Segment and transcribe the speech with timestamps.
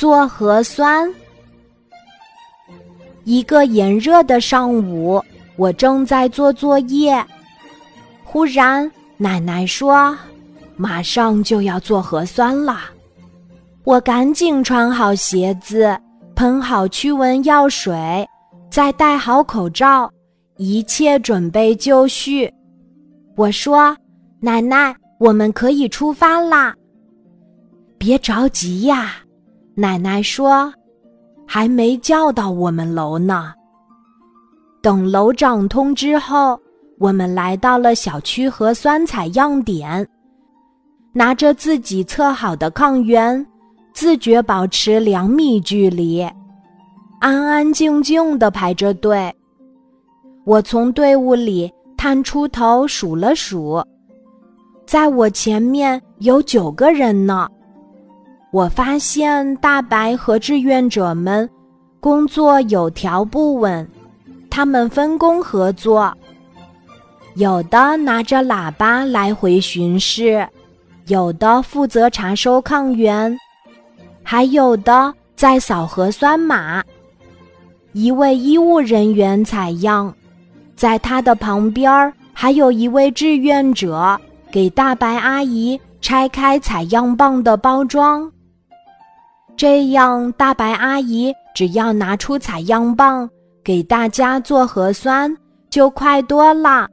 [0.00, 1.12] 做核酸。
[3.24, 5.22] 一个炎热的上午，
[5.56, 7.22] 我正在做作业，
[8.24, 10.16] 忽然奶奶说
[10.74, 12.80] ：“马上就要做核酸了。”
[13.84, 15.94] 我赶紧穿好鞋子，
[16.34, 18.26] 喷好驱蚊药水，
[18.70, 20.10] 再戴好口罩，
[20.56, 22.50] 一切准备就绪。
[23.36, 23.94] 我说
[24.40, 26.74] ：“奶奶，我们可以出发啦。”
[28.00, 29.16] 别着急呀，
[29.80, 30.72] 奶奶说。
[31.52, 33.52] 还没叫到我们楼呢。
[34.80, 36.56] 等楼长通知后，
[36.96, 40.06] 我们来到了小区核酸采样点，
[41.12, 43.44] 拿着自己测好的抗原，
[43.92, 46.22] 自觉保持两米距离，
[47.18, 49.34] 安安静静的排着队。
[50.44, 53.84] 我从队伍里探出头数了数，
[54.86, 57.48] 在我前面有九个人呢。
[58.52, 61.48] 我发现大白和志愿者们
[62.00, 63.88] 工作有条不紊，
[64.50, 66.12] 他们分工合作，
[67.36, 70.44] 有的拿着喇叭来回巡视，
[71.06, 73.38] 有的负责查收抗原，
[74.24, 76.82] 还有的在扫核酸码。
[77.92, 80.12] 一位医务人员采样，
[80.74, 88.28] 在他的旁边还有一位志愿者给大白阿姨拆开采样棒的包装。
[89.60, 93.28] 这样，大白阿姨只要拿出采样棒
[93.62, 95.36] 给大家做核酸，
[95.68, 96.88] 就快多了。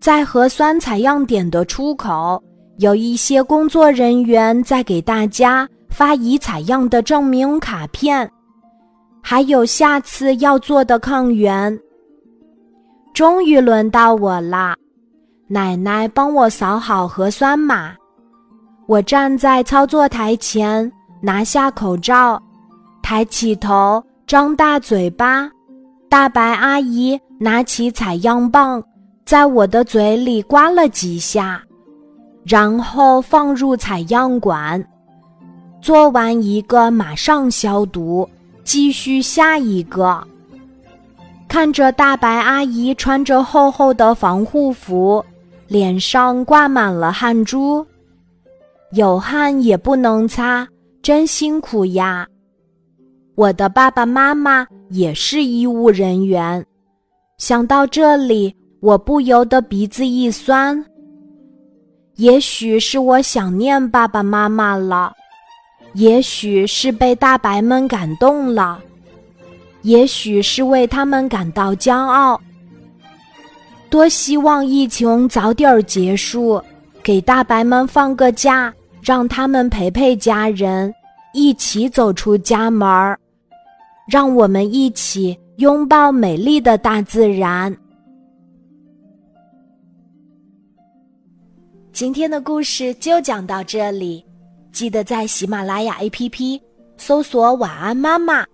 [0.00, 2.42] 在核酸采样点的出口，
[2.78, 8.28] 有一些工作人员在给大家发已采样的证明卡片，
[9.22, 11.78] 还有下次要做的抗原。
[13.14, 14.74] 终于轮到我啦！
[15.46, 17.94] 奶奶帮我扫好核酸码，
[18.88, 20.92] 我站在操作台前。
[21.24, 22.42] 拿下口罩，
[23.00, 25.48] 抬起头，张大嘴巴。
[26.08, 28.82] 大白阿姨拿起采样棒，
[29.24, 31.62] 在我的嘴里刮了几下，
[32.44, 34.84] 然后放入采样管。
[35.80, 38.28] 做完一个，马上消毒，
[38.64, 40.22] 继续下一个。
[41.48, 45.24] 看着大白阿姨穿着厚厚的防护服，
[45.68, 47.86] 脸上挂满了汗珠，
[48.92, 50.66] 有汗也不能擦。
[51.02, 52.24] 真辛苦呀！
[53.34, 56.64] 我的爸爸妈妈也是医务人员。
[57.38, 60.84] 想到这里，我不由得鼻子一酸。
[62.14, 65.12] 也许是我想念爸爸妈妈了，
[65.94, 68.80] 也许是被大白们感动了，
[69.80, 72.40] 也许是为他们感到骄傲。
[73.90, 76.62] 多希望疫情早点结束，
[77.02, 78.72] 给大白们放个假。
[79.02, 80.94] 让他们陪陪家人，
[81.34, 83.18] 一起走出家门儿，
[84.08, 87.76] 让我们一起拥抱美丽的大自然。
[91.92, 94.24] 今天的故事就讲到这里，
[94.70, 96.60] 记得在喜马拉雅 APP
[96.96, 98.46] 搜索“晚安妈妈”，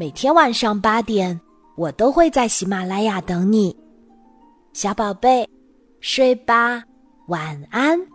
[0.00, 1.38] 每天晚上八点，
[1.76, 3.76] 我都会在喜马拉雅等你，
[4.72, 5.46] 小宝贝，
[6.00, 6.82] 睡吧，
[7.26, 8.11] 晚安。